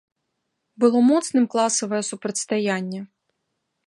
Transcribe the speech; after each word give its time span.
Было 0.83 1.01
моцным 1.09 1.45
класавае 1.53 1.99
супрацьстаянне. 2.11 3.01